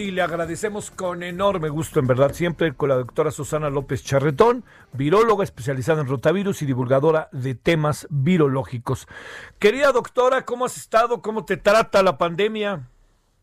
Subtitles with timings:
[0.00, 4.64] Y le agradecemos con enorme gusto, en verdad, siempre con la doctora Susana López Charretón,
[4.94, 9.06] viróloga especializada en rotavirus y divulgadora de temas virológicos.
[9.58, 11.20] Querida doctora, ¿cómo has estado?
[11.20, 12.88] ¿Cómo te trata la pandemia?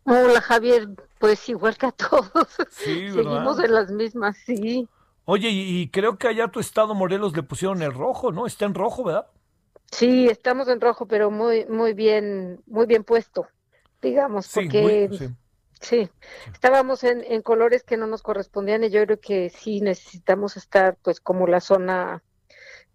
[0.06, 0.88] Hola Javier,
[1.20, 2.32] pues igual que a todos.
[2.72, 3.08] Sí.
[3.14, 4.88] Seguimos en las mismas, sí.
[5.26, 8.48] Oye, y, y creo que allá a tu estado Morelos le pusieron el rojo, ¿no?
[8.48, 9.28] Está en rojo, ¿verdad?
[9.92, 13.46] Sí, estamos en rojo, pero muy, muy bien, muy bien puesto,
[14.02, 15.30] digamos, Sí, porque muy- sí.
[15.82, 16.10] Sí,
[16.54, 20.98] estábamos en, en colores que no nos correspondían y yo creo que sí necesitamos estar,
[21.02, 22.24] pues, como la zona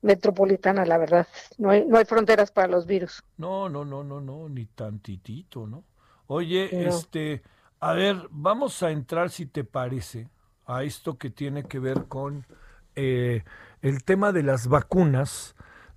[0.03, 1.27] metropolitana, la verdad.
[1.59, 3.23] No hay, no hay fronteras para los virus.
[3.37, 5.85] No, no, no, no, no, ni tantitito, ¿no?
[6.27, 6.81] Oye, No.
[6.89, 7.43] este,
[7.81, 10.29] a ver, vamos a entrar, si te parece,
[10.67, 12.47] a esto que tiene que ver con
[12.95, 13.45] eh,
[13.81, 15.55] el tema de las vacunas.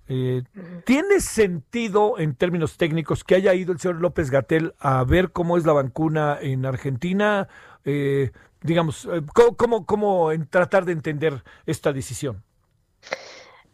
[0.08, 0.42] Eh,
[0.84, 5.56] ¿Tiene sentido en términos técnicos que haya ido el señor López Gatel a ver cómo
[5.56, 7.48] es la vacuna en Argentina?
[7.84, 8.30] Eh,
[8.62, 12.42] digamos, eh, ¿cómo, cómo, cómo en tratar de entender esta decisión?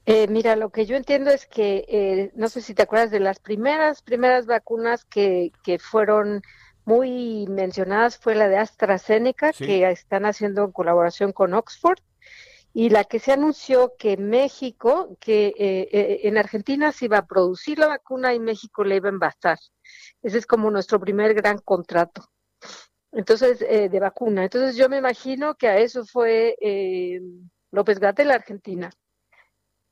[0.04, 3.20] Eh, mira, lo que yo entiendo es que, eh, no sé si te acuerdas de
[3.20, 6.42] las primeras, primeras vacunas que, que fueron
[6.84, 9.64] muy mencionadas fue la de AstraZeneca, Sí.
[9.64, 11.98] que están haciendo en colaboración con Oxford,
[12.74, 17.26] y la que se anunció que México, que eh, eh, en Argentina se iba a
[17.26, 19.58] producir la vacuna y México le iba a envasar.
[20.22, 22.24] Ese es como nuestro primer gran contrato.
[23.12, 24.44] Entonces, eh, de vacuna.
[24.44, 27.20] Entonces, yo me imagino que a eso fue eh,
[27.70, 28.90] López Gatell, Argentina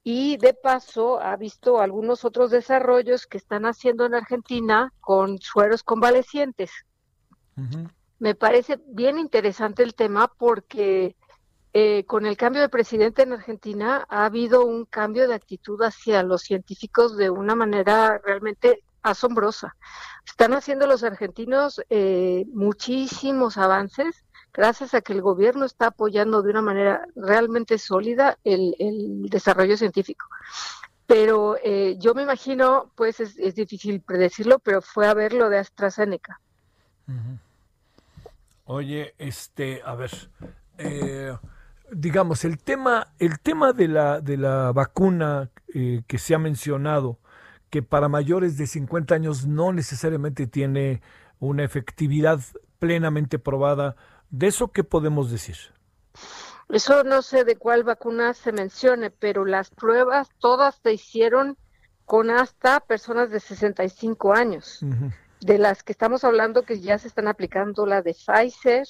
[0.03, 5.83] y de paso ha visto algunos otros desarrollos que están haciendo en Argentina con sueros
[5.83, 6.71] convalecientes.
[8.19, 11.17] Me parece bien interesante el tema porque
[11.73, 16.23] eh, con el cambio de presidente en Argentina ha habido un cambio de actitud hacia
[16.23, 19.77] los científicos de una manera realmente asombrosa.
[20.27, 26.51] Están haciendo los argentinos eh, muchísimos avances gracias a que el gobierno está apoyando de
[26.51, 28.75] una manera realmente sólida el,
[29.31, 30.27] desarrollo científico.
[31.07, 35.49] Pero eh, yo me imagino, pues es, es difícil predecirlo, pero fue a ver lo
[35.49, 36.41] de AstraZeneca.
[38.65, 40.11] Oye, este, a ver,
[40.79, 41.37] eh,
[41.93, 47.19] digamos, el tema, el tema de la, de la vacuna eh, que se ha mencionado,
[47.71, 51.03] que para mayores de 50 años no necesariamente tiene
[51.39, 52.41] una efectividad
[52.79, 53.97] plenamente probada,
[54.31, 55.57] ¿de eso qué podemos decir?
[56.69, 61.57] Eso no sé de cuál vacuna se mencione, pero las pruebas todas se hicieron
[62.05, 64.83] con hasta personas de 65 años.
[64.83, 65.11] Ujú.
[65.41, 68.87] De las que estamos hablando que ya se están aplicando la de Pfizer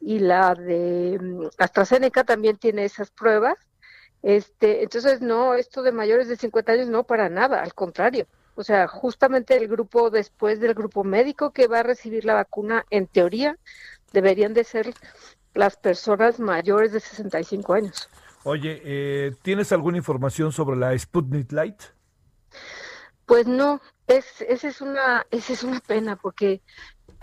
[0.00, 3.56] y la de mm, AstraZeneca también tiene esas pruebas.
[4.22, 8.26] Este, entonces no, esto de mayores de 50 años no para nada, al contrario.
[8.54, 12.86] O sea, justamente el grupo después del grupo médico que va a recibir la vacuna,
[12.90, 13.58] en teoría,
[14.12, 14.94] deberían de ser
[15.54, 18.08] las personas mayores de 65 años.
[18.44, 21.82] Oye, eh, ¿tienes alguna información sobre la Sputnik Light?
[23.26, 26.62] Pues no, es, esa es una, esa es una pena porque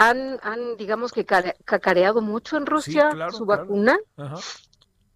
[0.10, 3.64] han, han digamos que care- cacareado mucho en Rusia claro, su claro.
[3.64, 4.36] vacuna, Ajá.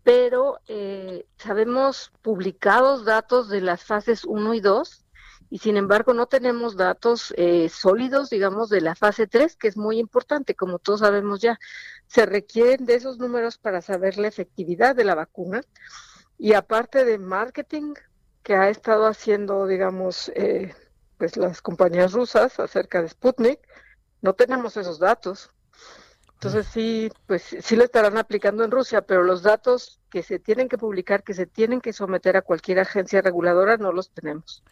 [0.03, 5.03] pero eh, sabemos publicados datos de las fases 1 y 2
[5.49, 9.77] y sin embargo no tenemos datos eh, sólidos, digamos, de la fase 3, que es
[9.77, 11.57] muy importante, como todos sabemos ya.
[12.07, 15.61] Se requieren de esos números para saber la efectividad de la vacuna
[16.37, 17.93] y aparte de marketing
[18.43, 20.73] que ha estado haciendo, digamos, eh,
[21.17, 23.59] pues las compañías rusas acerca de Sputnik,
[24.21, 25.49] no tenemos esos datos.
[26.35, 30.69] Entonces sí, pues sí lo estarán aplicando en Rusia, pero los datos que se tienen
[30.69, 34.63] que publicar, que se tienen que someter a cualquier agencia reguladora, no los tenemos.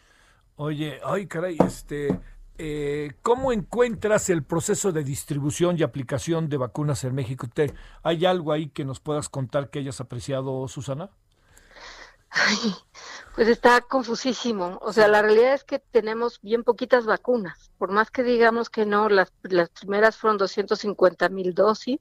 [0.56, 2.18] Oye, ay, caray, este,
[2.58, 7.46] eh, ¿cómo encuentras el proceso de distribución y aplicación de vacunas en México?
[7.52, 11.10] ¿Te- ¿Hay algo ahí que nos puedas contar que hayas apreciado, Susana?
[12.30, 12.74] Ay,
[13.34, 14.78] pues está confusísimo.
[14.82, 17.70] O sea, la realidad es que tenemos bien poquitas vacunas.
[17.78, 22.00] Por más que digamos que no, las, las primeras fueron 250 mil dosis,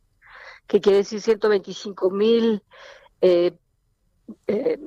[0.68, 2.64] que quiere decir 125 mil
[3.22, 3.58] eh,
[4.48, 4.80] eh,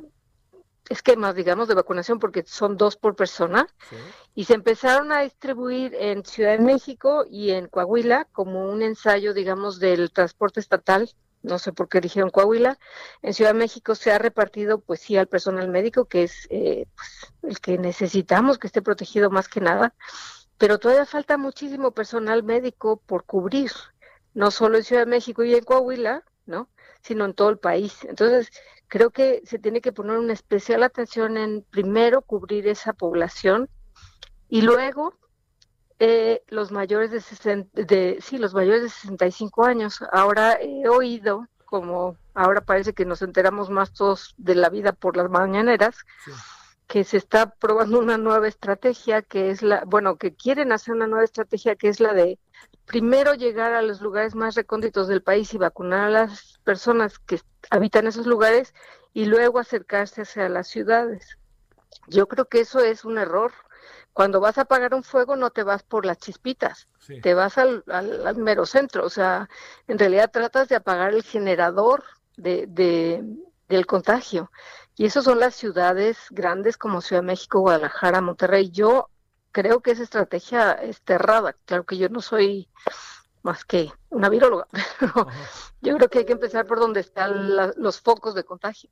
[0.89, 3.67] esquemas, digamos, de vacunación, porque son dos por persona,
[4.35, 9.35] y se empezaron a distribuir en Ciudad de México y en Coahuila como un ensayo,
[9.35, 11.11] digamos, del transporte estatal.
[11.43, 12.79] No sé por qué dijeron Coahuila.
[13.23, 16.87] En Ciudad de México se ha repartido, pues sí, al personal médico, que es eh,
[16.95, 19.95] pues, el que necesitamos que esté protegido más que nada.
[20.59, 23.71] Pero todavía falta muchísimo personal médico por cubrir,
[24.35, 26.69] no solo en Ciudad de México y en Coahuila, ¿no?
[27.03, 28.05] Sino en todo el país.
[28.05, 28.51] Entonces,
[28.89, 33.69] creo que se tiene que poner una especial atención en primero cubrir esa población
[34.49, 35.15] y luego
[35.99, 42.17] eh, los mayores de, de sí los mayores de 65 años ahora he oído como
[42.35, 45.97] ahora parece que nos enteramos más todos de la vida por las mañaneras
[46.87, 51.07] que se está probando una nueva estrategia que es la bueno que quieren hacer una
[51.07, 52.39] nueva estrategia que es la de
[52.89, 57.41] primero llegar a los lugares más recónditos del país y vacunar a las personas que
[57.71, 58.75] habitan esos lugares
[59.13, 61.39] y luego acercarse hacia las ciudades.
[62.07, 63.53] Yo creo que eso es un error.
[64.19, 66.89] Cuando vas a apagar un fuego no te vas por las chispitas,
[67.23, 69.05] te vas al, al, mero centro.
[69.07, 69.49] O sea,
[69.87, 72.03] en realidad tratas de apagar el generador
[72.37, 73.23] de, de,
[73.69, 74.51] del contagio.
[74.97, 78.73] Y eso son las ciudades grandes como Ciudad de México, Guadalajara, Monterrey.
[78.73, 79.09] Yo
[79.53, 81.55] creo que esa estrategia es errada.
[81.65, 82.69] Claro que yo no soy
[83.43, 84.67] más que una viróloga,
[85.81, 88.91] yo creo que hay que empezar por donde están los focos de contagio.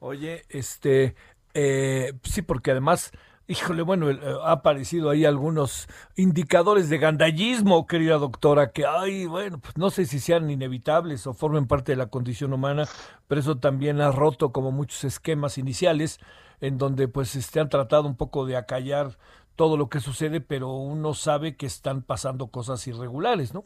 [0.00, 1.14] Oye, este,
[1.54, 3.12] eh, sí, porque además,
[3.46, 5.86] híjole, bueno, eh, ha aparecido ahí algunos
[6.16, 11.34] indicadores de gandallismo, querida doctora, que, ay, bueno, pues no sé si sean inevitables o
[11.34, 12.86] formen parte de la condición humana,
[13.28, 16.20] pero eso también ha roto como muchos esquemas iniciales
[16.60, 19.18] en donde pues se este, han tratado un poco de acallar
[19.56, 23.64] todo lo que sucede, pero uno sabe que están pasando cosas irregulares, ¿no?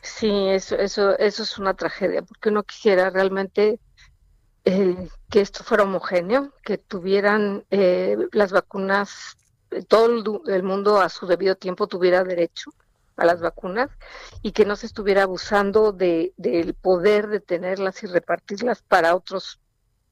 [0.00, 3.80] Sí, eso, eso, eso es una tragedia, porque uno quisiera realmente
[4.64, 9.36] eh, que esto fuera homogéneo, que tuvieran eh, las vacunas,
[9.88, 12.72] todo el, mundo a su debido tiempo tuviera derecho
[13.16, 13.90] a las vacunas
[14.42, 19.58] y que no se estuviera abusando de, del poder de tenerlas y repartirlas para otros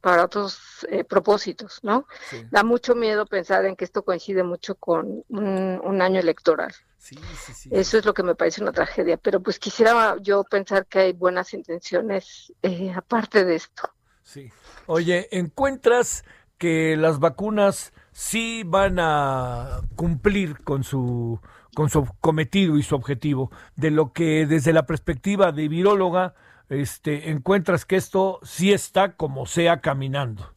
[0.00, 2.06] para otros eh, propósitos, ¿no?
[2.50, 6.74] Da mucho miedo pensar en que esto coincide mucho con un, año electoral.
[6.96, 7.18] Sí,
[7.52, 11.00] sí, Eso es lo que me parece una tragedia, pero pues quisiera yo pensar que
[11.00, 13.90] hay buenas intenciones eh, aparte de esto.
[14.30, 14.52] Sí.
[14.86, 16.24] Oye, ¿encuentras
[16.56, 21.40] que las vacunas sí van a cumplir con su
[21.74, 26.34] con su cometido y su objetivo de lo que desde la perspectiva de viróloga
[26.68, 30.54] este, encuentras que esto sí está como sea caminando.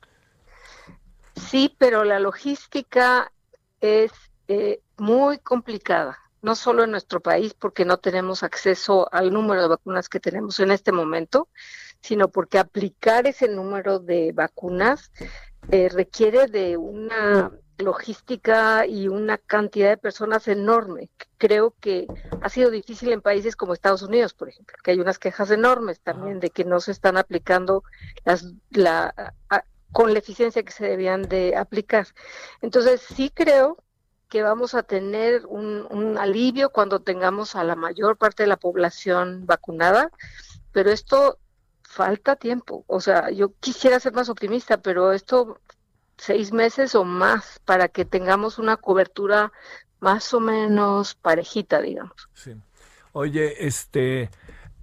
[1.36, 3.32] Sí, pero la logística
[3.82, 4.12] es
[4.50, 9.68] eh, muy complicada, no solo en nuestro país porque no tenemos acceso al número de
[9.70, 11.48] vacunas que tenemos en este momento,
[12.04, 15.12] sino porque aplicar ese número de vacunas
[15.72, 21.10] eh, requiere de una logística y una cantidad de personas enorme.
[21.38, 22.08] Creo que
[22.42, 26.02] ha sido difícil en países como Estados Unidos, por ejemplo, que hay unas quejas enormes
[26.02, 27.84] también de que no se están aplicando
[28.26, 29.34] las la
[29.92, 32.08] con la eficiencia que se debían de aplicar.
[32.62, 33.78] Entonces, sí creo
[34.28, 38.58] que vamos a tener un, un alivio cuando tengamos a la mayor parte de la
[38.58, 40.10] población vacunada,
[40.72, 41.38] pero esto
[41.94, 42.84] falta tiempo.
[42.88, 45.60] O sea, yo quisiera ser más optimista, pero esto
[46.18, 49.52] seis meses o más para que tengamos una cobertura
[50.00, 52.30] más o menos parejita, digamos.
[52.34, 52.56] Sí.
[53.14, 54.30] Oye, este,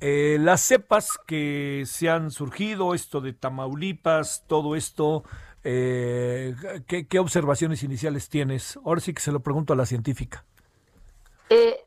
[0.00, 5.24] eh, las cepas que se han surgido, esto de Tamaulipas, todo esto,
[5.62, 6.54] eh,
[6.86, 8.78] ¿qué, observaciones iniciales tienes?
[8.84, 10.44] Ahora sí que se lo pregunto a la científica.
[11.50, 11.84] Eh,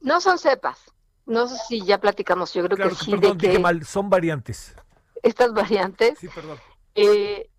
[0.00, 0.78] no son cepas.
[1.26, 3.10] No sé si ya platicamos, yo creo que sí.
[3.10, 4.74] Perdón, mal, son variantes.
[5.22, 6.18] Estas variantes.
[6.18, 6.58] Sí, perdón.
[6.94, 7.50] Eh,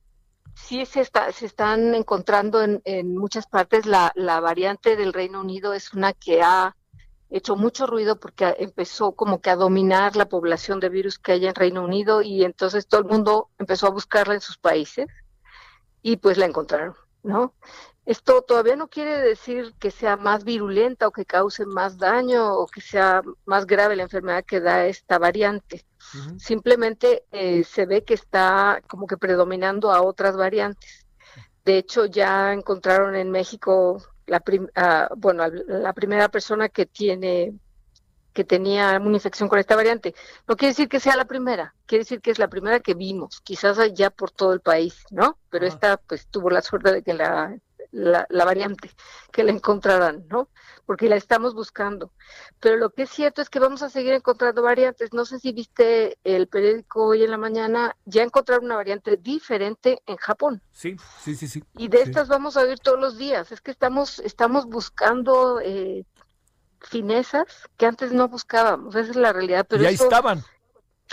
[0.56, 3.86] sí se, está, se están encontrando en, en muchas partes.
[3.86, 6.76] La, la, variante del Reino Unido es una que ha
[7.30, 11.46] hecho mucho ruido porque empezó como que a dominar la población de virus que hay
[11.46, 15.08] en Reino Unido y entonces todo el mundo empezó a buscarla en sus países
[16.02, 17.54] y pues la encontraron, ¿no?
[18.08, 22.66] Esto todavía no quiere decir que sea más virulenta o que cause más daño o
[22.66, 25.86] que sea más grave la enfermedad que da esta variante.
[26.38, 31.06] Simplemente eh, se ve que está como que predominando a otras variantes.
[31.66, 34.42] De hecho, ya encontraron en México la
[34.76, 37.60] ah, bueno, la primera persona que tiene
[38.32, 40.16] que tenía una infección con esta variante.
[40.48, 43.42] No quiere decir que sea la primera, quiere decir que es la primera que vimos,
[43.42, 45.40] quizás allá por todo el país, ¿no?
[45.50, 47.58] Pero esta pues tuvo la suerte de que la
[47.92, 48.92] la, la variante
[49.32, 50.50] que la encontrarán, ¿no?
[50.86, 52.12] Porque la estamos buscando.
[52.60, 55.14] Pero lo que es cierto es que vamos a seguir encontrando variantes.
[55.14, 60.02] No sé si viste el periódico hoy en la mañana, ya encontraron una variante diferente
[60.06, 60.62] en Japón.
[60.72, 61.64] Sí, sí, sí, sí.
[61.78, 62.04] Y de Sí.
[62.06, 63.52] estas vamos a ver todos los días.
[63.52, 66.06] Es que estamos, estamos buscando eh,
[66.82, 67.46] finezas
[67.78, 68.96] que antes no buscábamos.
[68.96, 69.66] Esa es la realidad.
[69.68, 70.44] Pero y ahí eso- estaban.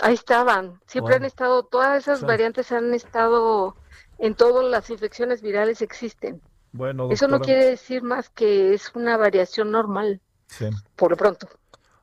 [0.01, 1.15] Ahí estaban, siempre Bueno.
[1.15, 3.77] han estado, todas esas variantes han estado
[4.17, 6.41] en todas las infecciones virales existen.
[6.75, 7.45] Bueno, Eso no doctora.
[7.55, 10.65] quiere decir más que es una variación normal, Sí.
[10.97, 11.47] por lo pronto.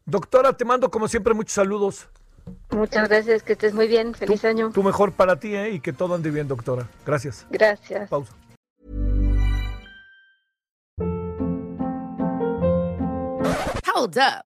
[0.07, 2.09] Doctora, te mando como siempre muchos saludos.
[2.71, 4.71] Muchas gracias, que estés muy bien, feliz año.
[4.73, 5.71] Tú mejor para ti, ¿eh?
[5.73, 6.89] Y que todo ande bien, doctora.
[7.05, 7.47] Gracias.
[7.51, 8.09] Gracias.
[8.09, 8.33] Pausa.
[13.95, 14.52] Hold up.